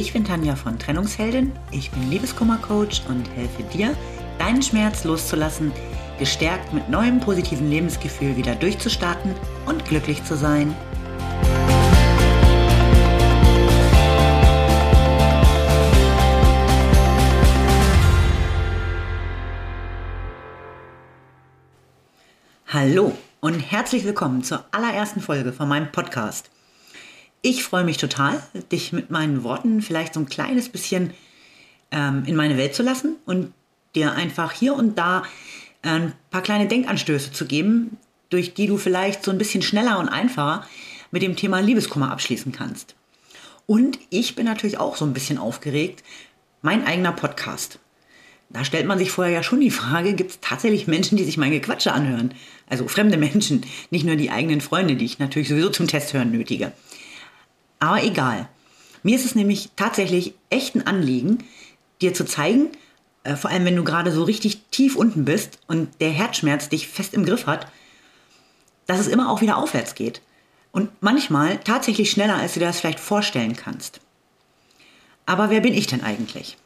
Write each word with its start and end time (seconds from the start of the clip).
Ich 0.00 0.14
bin 0.14 0.24
Tanja 0.24 0.56
von 0.56 0.78
Trennungsheldin. 0.78 1.52
Ich 1.72 1.90
bin 1.90 2.08
Liebeskummercoach 2.08 3.02
und 3.10 3.28
helfe 3.36 3.62
dir, 3.64 3.94
deinen 4.38 4.62
Schmerz 4.62 5.04
loszulassen, 5.04 5.72
gestärkt 6.18 6.72
mit 6.72 6.88
neuem 6.88 7.20
positiven 7.20 7.68
Lebensgefühl 7.68 8.34
wieder 8.34 8.54
durchzustarten 8.54 9.34
und 9.66 9.84
glücklich 9.84 10.24
zu 10.24 10.38
sein. 10.38 10.74
Hallo 22.68 23.12
und 23.40 23.60
herzlich 23.60 24.06
willkommen 24.06 24.42
zur 24.42 24.64
allerersten 24.70 25.20
Folge 25.20 25.52
von 25.52 25.68
meinem 25.68 25.92
Podcast. 25.92 26.50
Ich 27.42 27.64
freue 27.64 27.84
mich 27.84 27.96
total, 27.96 28.42
dich 28.70 28.92
mit 28.92 29.10
meinen 29.10 29.42
Worten 29.44 29.80
vielleicht 29.80 30.12
so 30.12 30.20
ein 30.20 30.28
kleines 30.28 30.68
bisschen 30.68 31.14
ähm, 31.90 32.24
in 32.26 32.36
meine 32.36 32.58
Welt 32.58 32.74
zu 32.74 32.82
lassen 32.82 33.16
und 33.24 33.54
dir 33.94 34.12
einfach 34.12 34.52
hier 34.52 34.74
und 34.74 34.98
da 34.98 35.22
ein 35.80 36.12
paar 36.30 36.42
kleine 36.42 36.68
Denkanstöße 36.68 37.32
zu 37.32 37.46
geben, 37.46 37.96
durch 38.28 38.52
die 38.52 38.66
du 38.66 38.76
vielleicht 38.76 39.24
so 39.24 39.30
ein 39.30 39.38
bisschen 39.38 39.62
schneller 39.62 39.98
und 39.98 40.10
einfacher 40.10 40.66
mit 41.10 41.22
dem 41.22 41.34
Thema 41.34 41.60
Liebeskummer 41.60 42.12
abschließen 42.12 42.52
kannst. 42.52 42.94
Und 43.66 43.98
ich 44.10 44.34
bin 44.34 44.44
natürlich 44.44 44.78
auch 44.78 44.96
so 44.96 45.06
ein 45.06 45.14
bisschen 45.14 45.38
aufgeregt. 45.38 46.04
Mein 46.60 46.86
eigener 46.86 47.12
Podcast. 47.12 47.78
Da 48.50 48.64
stellt 48.64 48.86
man 48.86 48.98
sich 48.98 49.10
vorher 49.12 49.32
ja 49.32 49.42
schon 49.42 49.60
die 49.60 49.70
Frage, 49.70 50.12
gibt 50.12 50.30
es 50.32 50.38
tatsächlich 50.40 50.88
Menschen, 50.88 51.16
die 51.16 51.24
sich 51.24 51.38
mein 51.38 51.52
Gequatsche 51.52 51.92
anhören? 51.92 52.34
Also 52.68 52.86
fremde 52.86 53.16
Menschen, 53.16 53.64
nicht 53.90 54.04
nur 54.04 54.16
die 54.16 54.30
eigenen 54.30 54.60
Freunde, 54.60 54.96
die 54.96 55.04
ich 55.06 55.20
natürlich 55.20 55.48
sowieso 55.48 55.70
zum 55.70 55.86
Test 55.86 56.12
hören 56.12 56.32
nötige. 56.32 56.72
Aber 57.80 58.02
egal. 58.04 58.48
Mir 59.02 59.16
ist 59.16 59.24
es 59.24 59.34
nämlich 59.34 59.70
tatsächlich 59.76 60.34
echt 60.50 60.74
ein 60.74 60.86
Anliegen, 60.86 61.44
dir 62.00 62.14
zu 62.14 62.24
zeigen, 62.24 62.68
äh, 63.24 63.34
vor 63.34 63.50
allem 63.50 63.64
wenn 63.64 63.76
du 63.76 63.84
gerade 63.84 64.12
so 64.12 64.22
richtig 64.22 64.60
tief 64.70 64.96
unten 64.96 65.24
bist 65.24 65.58
und 65.66 66.00
der 66.00 66.10
Herzschmerz 66.10 66.68
dich 66.68 66.88
fest 66.88 67.14
im 67.14 67.24
Griff 67.24 67.46
hat, 67.46 67.66
dass 68.86 69.00
es 69.00 69.08
immer 69.08 69.30
auch 69.30 69.40
wieder 69.40 69.56
aufwärts 69.56 69.94
geht. 69.94 70.20
Und 70.72 70.90
manchmal 71.00 71.58
tatsächlich 71.58 72.10
schneller, 72.10 72.36
als 72.36 72.54
du 72.54 72.60
dir 72.60 72.66
das 72.66 72.80
vielleicht 72.80 73.00
vorstellen 73.00 73.56
kannst. 73.56 74.00
Aber 75.26 75.50
wer 75.50 75.60
bin 75.60 75.74
ich 75.74 75.86
denn 75.86 76.02
eigentlich? 76.02 76.56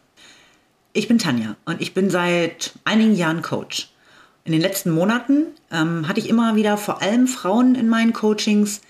Ich 0.93 1.09
bin 1.09 1.19
Tanja 1.19 1.57
und 1.65 1.81
ich 1.81 1.95
bin 1.95 2.11
seit 2.11 2.73
einigen 2.85 3.15
Jahren 3.15 3.43
Coach. 3.43 3.91
In 4.45 4.53
den 4.53 4.61
letzten 4.61 4.91
Monaten 4.91 5.47
ähm, 5.71 6.07
hatte 6.07 6.21
ich 6.21 6.29
immer 6.29 6.55
wieder 6.55 6.77
vor 6.77 7.03
allem 7.03 7.27
Frauen 7.27 7.75
in 7.75 7.89
meinen 7.89 8.13
Coachings, 8.13 8.81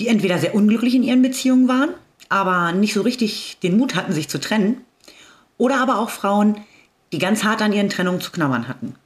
die 0.00 0.08
entweder 0.08 0.38
sehr 0.38 0.54
unglücklich 0.54 0.94
in 0.94 1.02
ihren 1.02 1.22
Beziehungen 1.22 1.68
waren, 1.68 1.90
aber 2.28 2.72
nicht 2.72 2.94
so 2.94 3.02
richtig 3.02 3.58
den 3.62 3.76
Mut 3.76 3.94
hatten, 3.94 4.12
sich 4.12 4.28
zu 4.28 4.40
trennen, 4.40 4.78
oder 5.56 5.80
aber 5.80 5.98
auch 5.98 6.10
Frauen, 6.10 6.56
die 7.12 7.18
ganz 7.18 7.44
hart 7.44 7.62
an 7.62 7.72
ihren 7.72 7.90
Trennungen 7.90 8.20
zu 8.20 8.32
knabbern 8.32 8.66
hatten. 8.66 8.96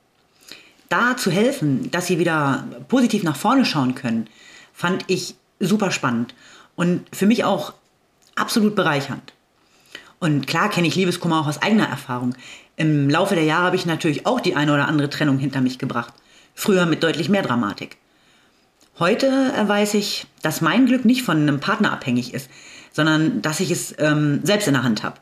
Da 0.88 1.16
zu 1.16 1.30
helfen, 1.30 1.90
dass 1.90 2.06
sie 2.06 2.18
wieder 2.18 2.66
positiv 2.88 3.22
nach 3.22 3.36
vorne 3.36 3.66
schauen 3.66 3.94
können, 3.94 4.28
fand 4.72 5.04
ich 5.08 5.34
super 5.60 5.90
spannend 5.90 6.34
und 6.76 7.04
für 7.12 7.26
mich 7.26 7.44
auch 7.44 7.74
absolut 8.36 8.74
bereichernd. 8.74 9.34
Und 10.20 10.46
klar 10.46 10.70
kenne 10.70 10.86
ich 10.86 10.94
Liebeskummer 10.94 11.40
auch 11.40 11.46
aus 11.46 11.62
eigener 11.62 11.88
Erfahrung. 11.88 12.34
Im 12.76 13.10
Laufe 13.10 13.34
der 13.34 13.44
Jahre 13.44 13.66
habe 13.66 13.76
ich 13.76 13.86
natürlich 13.86 14.26
auch 14.26 14.40
die 14.40 14.56
eine 14.56 14.72
oder 14.72 14.88
andere 14.88 15.10
Trennung 15.10 15.38
hinter 15.38 15.60
mich 15.60 15.78
gebracht. 15.78 16.14
Früher 16.54 16.86
mit 16.86 17.02
deutlich 17.02 17.28
mehr 17.28 17.42
Dramatik. 17.42 17.98
Heute 18.98 19.52
weiß 19.66 19.94
ich, 19.94 20.26
dass 20.42 20.60
mein 20.60 20.86
Glück 20.86 21.04
nicht 21.04 21.22
von 21.22 21.36
einem 21.36 21.60
Partner 21.60 21.92
abhängig 21.92 22.34
ist, 22.34 22.50
sondern 22.92 23.42
dass 23.42 23.60
ich 23.60 23.70
es 23.70 23.94
ähm, 23.98 24.40
selbst 24.42 24.66
in 24.66 24.74
der 24.74 24.82
Hand 24.82 25.04
habe. 25.04 25.20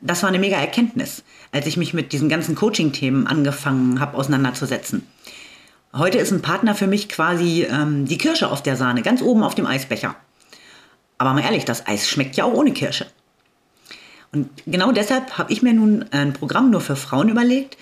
Das 0.00 0.22
war 0.22 0.28
eine 0.28 0.38
mega 0.38 0.56
Erkenntnis, 0.56 1.24
als 1.50 1.66
ich 1.66 1.76
mich 1.76 1.92
mit 1.92 2.12
diesen 2.12 2.28
ganzen 2.28 2.54
Coaching-Themen 2.54 3.26
angefangen 3.26 3.98
habe 3.98 4.16
auseinanderzusetzen. 4.16 5.06
Heute 5.92 6.18
ist 6.18 6.30
ein 6.30 6.40
Partner 6.40 6.76
für 6.76 6.86
mich 6.86 7.08
quasi 7.08 7.66
ähm, 7.68 8.06
die 8.06 8.16
Kirsche 8.16 8.48
auf 8.48 8.62
der 8.62 8.76
Sahne, 8.76 9.02
ganz 9.02 9.22
oben 9.22 9.42
auf 9.42 9.56
dem 9.56 9.66
Eisbecher. 9.66 10.14
Aber 11.18 11.34
mal 11.34 11.42
ehrlich, 11.42 11.64
das 11.64 11.88
Eis 11.88 12.08
schmeckt 12.08 12.36
ja 12.36 12.44
auch 12.44 12.54
ohne 12.54 12.72
Kirsche. 12.72 13.06
Und 14.32 14.48
genau 14.66 14.92
deshalb 14.92 15.36
habe 15.36 15.52
ich 15.52 15.62
mir 15.62 15.72
nun 15.72 16.04
ein 16.12 16.32
Programm 16.32 16.70
nur 16.70 16.80
für 16.80 16.94
Frauen 16.94 17.28
überlegt, 17.28 17.76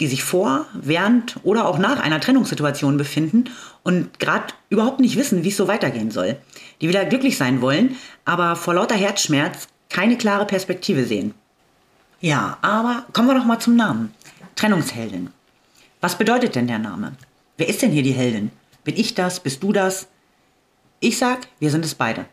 die 0.00 0.06
sich 0.06 0.22
vor, 0.22 0.66
während 0.74 1.36
oder 1.42 1.66
auch 1.66 1.78
nach 1.78 2.00
einer 2.00 2.20
Trennungssituation 2.20 2.96
befinden 2.96 3.44
und 3.82 4.18
gerade 4.18 4.52
überhaupt 4.68 5.00
nicht 5.00 5.16
wissen, 5.16 5.44
wie 5.44 5.48
es 5.48 5.56
so 5.56 5.68
weitergehen 5.68 6.10
soll. 6.10 6.36
Die 6.80 6.88
wieder 6.88 7.04
glücklich 7.04 7.36
sein 7.38 7.62
wollen, 7.62 7.96
aber 8.24 8.56
vor 8.56 8.74
lauter 8.74 8.94
Herzschmerz 8.94 9.68
keine 9.88 10.16
klare 10.16 10.44
Perspektive 10.44 11.04
sehen. 11.04 11.34
Ja, 12.20 12.58
aber 12.62 13.06
kommen 13.12 13.28
wir 13.28 13.34
doch 13.34 13.44
mal 13.44 13.58
zum 13.58 13.76
Namen. 13.76 14.12
Trennungsheldin. 14.56 15.30
Was 16.00 16.18
bedeutet 16.18 16.54
denn 16.54 16.66
der 16.66 16.78
Name? 16.78 17.12
Wer 17.56 17.68
ist 17.68 17.82
denn 17.82 17.92
hier 17.92 18.02
die 18.02 18.12
Heldin? 18.12 18.50
Bin 18.84 18.96
ich 18.96 19.14
das? 19.14 19.40
Bist 19.40 19.62
du 19.62 19.72
das? 19.72 20.08
Ich 21.00 21.18
sag, 21.18 21.46
wir 21.58 21.70
sind 21.70 21.84
es 21.84 21.94
beide. 21.94 22.26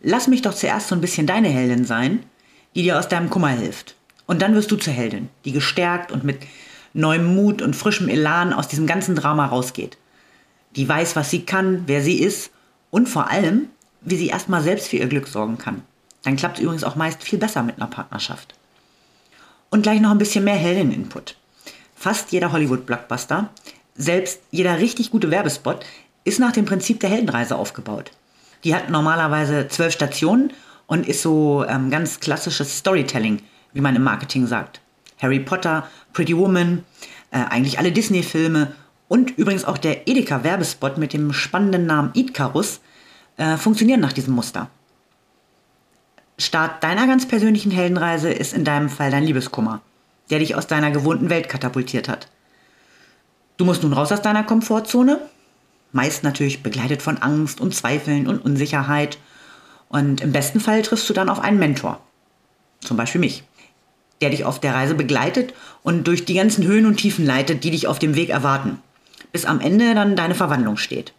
Lass 0.00 0.28
mich 0.28 0.42
doch 0.42 0.54
zuerst 0.54 0.88
so 0.88 0.94
ein 0.94 1.00
bisschen 1.00 1.26
deine 1.26 1.48
Heldin 1.48 1.84
sein, 1.84 2.24
die 2.74 2.82
dir 2.82 2.98
aus 2.98 3.08
deinem 3.08 3.30
Kummer 3.30 3.48
hilft. 3.48 3.96
Und 4.26 4.42
dann 4.42 4.54
wirst 4.54 4.70
du 4.70 4.76
zur 4.76 4.92
Heldin, 4.92 5.28
die 5.44 5.52
gestärkt 5.52 6.12
und 6.12 6.22
mit 6.22 6.38
neuem 6.92 7.34
Mut 7.34 7.62
und 7.62 7.76
frischem 7.76 8.08
Elan 8.08 8.52
aus 8.52 8.68
diesem 8.68 8.86
ganzen 8.86 9.14
Drama 9.14 9.46
rausgeht. 9.46 9.98
Die 10.76 10.88
weiß, 10.88 11.16
was 11.16 11.30
sie 11.30 11.42
kann, 11.42 11.84
wer 11.86 12.02
sie 12.02 12.20
ist 12.20 12.50
und 12.90 13.08
vor 13.08 13.30
allem, 13.30 13.68
wie 14.00 14.16
sie 14.16 14.28
erstmal 14.28 14.62
selbst 14.62 14.88
für 14.88 14.96
ihr 14.96 15.08
Glück 15.08 15.28
sorgen 15.28 15.58
kann. 15.58 15.82
Dann 16.22 16.36
klappt 16.36 16.58
es 16.58 16.64
übrigens 16.64 16.84
auch 16.84 16.96
meist 16.96 17.22
viel 17.22 17.38
besser 17.38 17.62
mit 17.62 17.76
einer 17.76 17.90
Partnerschaft. 17.90 18.54
Und 19.70 19.82
gleich 19.82 20.00
noch 20.00 20.10
ein 20.10 20.18
bisschen 20.18 20.44
mehr 20.44 20.54
Heldin-Input. 20.54 21.36
Fast 21.94 22.32
jeder 22.32 22.52
Hollywood-Blockbuster, 22.52 23.50
selbst 23.94 24.40
jeder 24.50 24.78
richtig 24.78 25.10
gute 25.10 25.30
Werbespot, 25.30 25.84
ist 26.24 26.38
nach 26.38 26.52
dem 26.52 26.64
Prinzip 26.64 27.00
der 27.00 27.10
Heldenreise 27.10 27.56
aufgebaut. 27.56 28.12
Die 28.64 28.74
hat 28.74 28.90
normalerweise 28.90 29.68
zwölf 29.68 29.92
Stationen 29.92 30.52
und 30.86 31.06
ist 31.06 31.22
so 31.22 31.64
ähm, 31.68 31.90
ganz 31.90 32.20
klassisches 32.20 32.78
Storytelling, 32.78 33.42
wie 33.72 33.80
man 33.80 33.96
im 33.96 34.02
Marketing 34.02 34.46
sagt. 34.46 34.80
Harry 35.20 35.40
Potter, 35.40 35.88
Pretty 36.12 36.36
Woman, 36.36 36.84
äh, 37.30 37.38
eigentlich 37.38 37.78
alle 37.78 37.92
Disney-Filme 37.92 38.72
und 39.08 39.36
übrigens 39.38 39.64
auch 39.64 39.78
der 39.78 40.06
Edeka-Werbespot 40.06 40.98
mit 40.98 41.12
dem 41.12 41.32
spannenden 41.32 41.86
Namen 41.86 42.10
Idkarus 42.14 42.80
äh, 43.36 43.56
funktionieren 43.56 44.00
nach 44.00 44.12
diesem 44.12 44.34
Muster. 44.34 44.70
Start 46.38 46.84
deiner 46.84 47.06
ganz 47.06 47.26
persönlichen 47.26 47.72
Heldenreise 47.72 48.30
ist 48.30 48.54
in 48.54 48.64
deinem 48.64 48.88
Fall 48.88 49.10
dein 49.10 49.24
Liebeskummer, 49.24 49.80
der 50.30 50.38
dich 50.38 50.54
aus 50.54 50.66
deiner 50.66 50.90
gewohnten 50.90 51.30
Welt 51.30 51.48
katapultiert 51.48 52.08
hat. 52.08 52.28
Du 53.56 53.64
musst 53.64 53.82
nun 53.82 53.92
raus 53.92 54.12
aus 54.12 54.22
deiner 54.22 54.44
Komfortzone, 54.44 55.20
meist 55.90 56.22
natürlich 56.22 56.62
begleitet 56.62 57.02
von 57.02 57.18
Angst 57.18 57.60
und 57.60 57.74
Zweifeln 57.74 58.28
und 58.28 58.44
Unsicherheit. 58.44 59.18
Und 59.88 60.20
im 60.20 60.30
besten 60.30 60.60
Fall 60.60 60.82
triffst 60.82 61.08
du 61.10 61.14
dann 61.14 61.28
auf 61.28 61.40
einen 61.40 61.58
Mentor, 61.58 62.00
zum 62.80 62.96
Beispiel 62.96 63.20
mich 63.20 63.42
der 64.20 64.30
dich 64.30 64.44
auf 64.44 64.60
der 64.60 64.74
Reise 64.74 64.94
begleitet 64.94 65.54
und 65.82 66.06
durch 66.06 66.24
die 66.24 66.34
ganzen 66.34 66.64
Höhen 66.66 66.86
und 66.86 66.96
Tiefen 66.96 67.24
leitet, 67.24 67.64
die 67.64 67.70
dich 67.70 67.86
auf 67.86 67.98
dem 67.98 68.14
Weg 68.14 68.30
erwarten, 68.30 68.78
bis 69.32 69.44
am 69.44 69.60
Ende 69.60 69.94
dann 69.94 70.16
deine 70.16 70.34
Verwandlung 70.34 70.76
steht. 70.76 71.12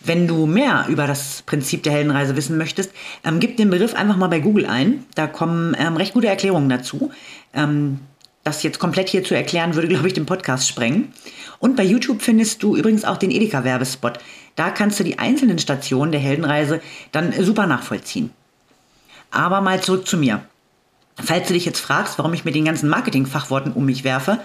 Wenn 0.00 0.28
du 0.28 0.46
mehr 0.46 0.86
über 0.88 1.06
das 1.06 1.42
Prinzip 1.46 1.82
der 1.82 1.92
Heldenreise 1.92 2.36
wissen 2.36 2.58
möchtest, 2.58 2.92
ähm, 3.24 3.40
gib 3.40 3.56
den 3.56 3.70
Begriff 3.70 3.94
einfach 3.94 4.16
mal 4.16 4.28
bei 4.28 4.40
Google 4.40 4.66
ein. 4.66 5.04
Da 5.14 5.26
kommen 5.26 5.74
ähm, 5.78 5.96
recht 5.96 6.14
gute 6.14 6.28
Erklärungen 6.28 6.68
dazu. 6.68 7.10
Ähm, 7.52 8.00
das 8.44 8.62
jetzt 8.62 8.78
komplett 8.78 9.08
hier 9.08 9.24
zu 9.24 9.34
erklären, 9.34 9.74
würde, 9.74 9.88
glaube 9.88 10.06
ich, 10.06 10.14
den 10.14 10.26
Podcast 10.26 10.68
sprengen. 10.68 11.12
Und 11.58 11.74
bei 11.74 11.82
YouTube 11.82 12.22
findest 12.22 12.62
du 12.62 12.76
übrigens 12.76 13.04
auch 13.04 13.16
den 13.16 13.32
Edeka-Werbespot. 13.32 14.20
Da 14.54 14.70
kannst 14.70 15.00
du 15.00 15.04
die 15.04 15.18
einzelnen 15.18 15.58
Stationen 15.58 16.12
der 16.12 16.20
Heldenreise 16.20 16.80
dann 17.10 17.32
super 17.42 17.66
nachvollziehen. 17.66 18.30
Aber 19.32 19.60
mal 19.60 19.80
zurück 19.82 20.06
zu 20.06 20.16
mir. 20.16 20.44
Falls 21.22 21.48
du 21.48 21.54
dich 21.54 21.64
jetzt 21.64 21.80
fragst, 21.80 22.18
warum 22.18 22.34
ich 22.34 22.44
mit 22.44 22.54
den 22.54 22.64
ganzen 22.64 22.88
Marketing-Fachworten 22.88 23.72
um 23.72 23.86
mich 23.86 24.04
werfe, 24.04 24.40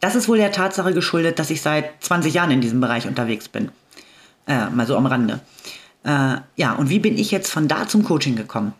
das 0.00 0.14
ist 0.14 0.28
wohl 0.28 0.38
der 0.38 0.52
Tatsache 0.52 0.94
geschuldet, 0.94 1.38
dass 1.38 1.50
ich 1.50 1.60
seit 1.62 2.02
20 2.02 2.32
Jahren 2.34 2.50
in 2.50 2.60
diesem 2.60 2.80
Bereich 2.80 3.06
unterwegs 3.06 3.48
bin. 3.48 3.70
Äh, 4.46 4.70
mal 4.70 4.86
so 4.86 4.96
am 4.96 5.06
Rande. 5.06 5.40
Äh, 6.04 6.36
ja, 6.56 6.72
und 6.72 6.88
wie 6.88 6.98
bin 6.98 7.18
ich 7.18 7.30
jetzt 7.30 7.50
von 7.50 7.68
da 7.68 7.88
zum 7.88 8.04
Coaching 8.04 8.36
gekommen? 8.36 8.72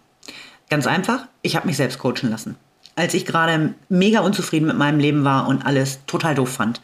Ganz 0.71 0.87
einfach, 0.87 1.27
ich 1.43 1.56
habe 1.56 1.67
mich 1.67 1.77
selbst 1.77 1.99
coachen 1.99 2.31
lassen. 2.31 2.56
Als 2.94 3.15
ich 3.15 3.27
gerade 3.27 3.75
mega 3.88 4.21
unzufrieden 4.21 4.67
mit 4.67 4.77
meinem 4.77 4.99
Leben 4.99 5.25
war 5.25 5.49
und 5.49 5.67
alles 5.67 6.00
total 6.06 6.35
doof 6.35 6.50
fand. 6.50 6.81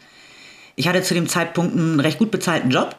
Ich 0.75 0.87
hatte 0.87 1.01
zu 1.01 1.13
dem 1.13 1.27
Zeitpunkt 1.27 1.75
einen 1.75 1.99
recht 1.99 2.19
gut 2.19 2.31
bezahlten 2.31 2.69
Job, 2.69 2.95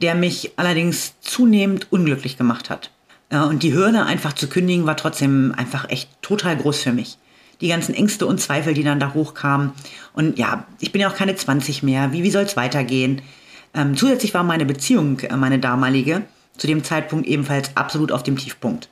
der 0.00 0.14
mich 0.14 0.52
allerdings 0.56 1.14
zunehmend 1.20 1.90
unglücklich 1.90 2.36
gemacht 2.36 2.70
hat. 2.70 2.90
Und 3.30 3.62
die 3.62 3.74
Hürde, 3.74 4.04
einfach 4.04 4.34
zu 4.34 4.48
kündigen, 4.48 4.86
war 4.86 4.96
trotzdem 4.96 5.52
einfach 5.56 5.88
echt 5.90 6.10
total 6.22 6.56
groß 6.56 6.80
für 6.80 6.92
mich. 6.92 7.18
Die 7.60 7.68
ganzen 7.68 7.94
Ängste 7.94 8.26
und 8.26 8.40
Zweifel, 8.40 8.74
die 8.74 8.84
dann 8.84 9.00
da 9.00 9.14
hochkamen. 9.14 9.72
Und 10.12 10.38
ja, 10.38 10.66
ich 10.78 10.92
bin 10.92 11.00
ja 11.00 11.10
auch 11.10 11.16
keine 11.16 11.34
20 11.34 11.82
mehr. 11.82 12.12
Wie, 12.12 12.22
wie 12.22 12.30
soll 12.30 12.44
es 12.44 12.56
weitergehen? 12.56 13.22
Ähm, 13.74 13.96
zusätzlich 13.96 14.32
war 14.32 14.44
meine 14.44 14.64
Beziehung, 14.64 15.18
äh, 15.20 15.36
meine 15.36 15.58
damalige, 15.58 16.22
zu 16.56 16.66
dem 16.66 16.84
Zeitpunkt 16.84 17.26
ebenfalls 17.26 17.76
absolut 17.76 18.12
auf 18.12 18.22
dem 18.22 18.36
Tiefpunkt. 18.36 18.88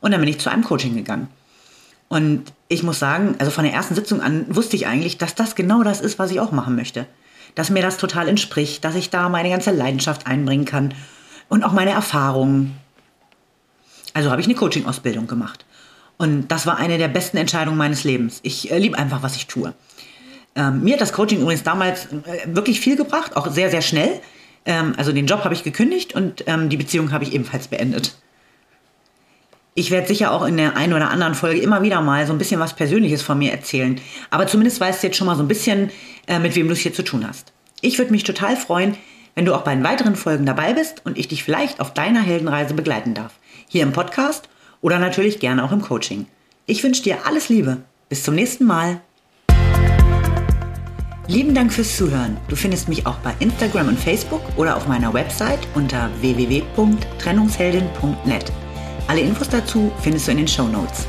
Und 0.00 0.12
dann 0.12 0.20
bin 0.20 0.30
ich 0.30 0.38
zu 0.38 0.50
einem 0.50 0.64
Coaching 0.64 0.94
gegangen. 0.94 1.28
Und 2.08 2.52
ich 2.68 2.82
muss 2.82 2.98
sagen, 2.98 3.34
also 3.38 3.50
von 3.50 3.64
der 3.64 3.72
ersten 3.72 3.94
Sitzung 3.94 4.20
an 4.20 4.46
wusste 4.48 4.76
ich 4.76 4.86
eigentlich, 4.86 5.18
dass 5.18 5.34
das 5.34 5.54
genau 5.54 5.82
das 5.82 6.00
ist, 6.00 6.18
was 6.18 6.30
ich 6.30 6.40
auch 6.40 6.52
machen 6.52 6.76
möchte. 6.76 7.06
Dass 7.54 7.70
mir 7.70 7.82
das 7.82 7.96
total 7.96 8.28
entspricht, 8.28 8.84
dass 8.84 8.94
ich 8.94 9.10
da 9.10 9.28
meine 9.28 9.50
ganze 9.50 9.70
Leidenschaft 9.70 10.26
einbringen 10.26 10.64
kann 10.64 10.94
und 11.48 11.64
auch 11.64 11.72
meine 11.72 11.90
Erfahrungen. 11.90 12.76
Also 14.16 14.30
habe 14.30 14.40
ich 14.40 14.46
eine 14.46 14.56
Coaching-Ausbildung 14.56 15.26
gemacht. 15.26 15.66
Und 16.16 16.48
das 16.48 16.64
war 16.64 16.78
eine 16.78 16.96
der 16.96 17.08
besten 17.08 17.36
Entscheidungen 17.36 17.76
meines 17.76 18.02
Lebens. 18.02 18.40
Ich 18.42 18.70
äh, 18.70 18.78
liebe 18.78 18.96
einfach, 18.96 19.22
was 19.22 19.36
ich 19.36 19.46
tue. 19.46 19.74
Ähm, 20.54 20.82
mir 20.82 20.94
hat 20.94 21.02
das 21.02 21.12
Coaching 21.12 21.42
übrigens 21.42 21.64
damals 21.64 22.06
äh, 22.06 22.46
wirklich 22.46 22.80
viel 22.80 22.96
gebracht, 22.96 23.36
auch 23.36 23.50
sehr, 23.50 23.68
sehr 23.70 23.82
schnell. 23.82 24.18
Ähm, 24.64 24.94
also 24.96 25.12
den 25.12 25.26
Job 25.26 25.44
habe 25.44 25.52
ich 25.52 25.64
gekündigt 25.64 26.14
und 26.14 26.44
ähm, 26.46 26.70
die 26.70 26.78
Beziehung 26.78 27.12
habe 27.12 27.24
ich 27.24 27.34
ebenfalls 27.34 27.68
beendet. 27.68 28.16
Ich 29.74 29.90
werde 29.90 30.08
sicher 30.08 30.32
auch 30.32 30.46
in 30.46 30.56
der 30.56 30.78
einen 30.78 30.94
oder 30.94 31.10
anderen 31.10 31.34
Folge 31.34 31.60
immer 31.60 31.82
wieder 31.82 32.00
mal 32.00 32.26
so 32.26 32.32
ein 32.32 32.38
bisschen 32.38 32.58
was 32.58 32.72
Persönliches 32.72 33.20
von 33.20 33.36
mir 33.36 33.52
erzählen. 33.52 34.00
Aber 34.30 34.46
zumindest 34.46 34.80
weißt 34.80 35.02
du 35.02 35.08
jetzt 35.08 35.18
schon 35.18 35.26
mal 35.26 35.36
so 35.36 35.42
ein 35.42 35.48
bisschen, 35.48 35.90
äh, 36.26 36.38
mit 36.38 36.56
wem 36.56 36.68
du 36.68 36.72
es 36.72 36.78
hier 36.78 36.94
zu 36.94 37.04
tun 37.04 37.28
hast. 37.28 37.52
Ich 37.82 37.98
würde 37.98 38.12
mich 38.12 38.24
total 38.24 38.56
freuen, 38.56 38.96
wenn 39.36 39.44
du 39.44 39.54
auch 39.54 39.62
bei 39.62 39.72
den 39.74 39.84
weiteren 39.84 40.16
Folgen 40.16 40.46
dabei 40.46 40.72
bist 40.72 41.02
und 41.04 41.16
ich 41.16 41.28
dich 41.28 41.44
vielleicht 41.44 41.78
auf 41.78 41.94
deiner 41.94 42.22
Heldenreise 42.22 42.74
begleiten 42.74 43.14
darf. 43.14 43.34
Hier 43.68 43.84
im 43.84 43.92
Podcast 43.92 44.48
oder 44.80 44.98
natürlich 44.98 45.38
gerne 45.38 45.62
auch 45.62 45.70
im 45.72 45.82
Coaching. 45.82 46.26
Ich 46.64 46.82
wünsche 46.82 47.04
dir 47.04 47.26
alles 47.26 47.48
Liebe. 47.48 47.76
Bis 48.08 48.24
zum 48.24 48.34
nächsten 48.34 48.64
Mal. 48.64 49.00
Lieben 51.28 51.54
Dank 51.54 51.72
fürs 51.72 51.96
Zuhören. 51.96 52.36
Du 52.48 52.56
findest 52.56 52.88
mich 52.88 53.06
auch 53.06 53.16
bei 53.16 53.34
Instagram 53.40 53.88
und 53.88 53.98
Facebook 53.98 54.40
oder 54.56 54.76
auf 54.76 54.86
meiner 54.88 55.12
Website 55.12 55.60
unter 55.74 56.08
www.trennungsheldin.net. 56.20 58.52
Alle 59.08 59.20
Infos 59.20 59.48
dazu 59.48 59.90
findest 60.00 60.28
du 60.28 60.32
in 60.32 60.38
den 60.38 60.48
Show 60.48 60.66
Notes. 60.66 61.06